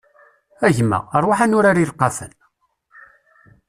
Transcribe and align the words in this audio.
A 0.65 0.67
gma, 0.75 0.99
ṛwaḥ 1.23 1.39
ad 1.41 1.49
nurar 1.49 1.77
ileqqafen! 1.83 2.31